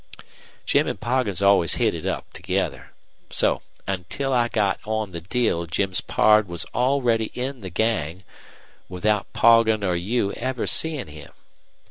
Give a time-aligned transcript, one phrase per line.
[0.65, 2.91] Jim an' Poggin always hit it up together.
[3.29, 8.23] So until I got on the deal Jim's pard was already in the gang,
[8.89, 11.31] without Poggin or you ever seein' him.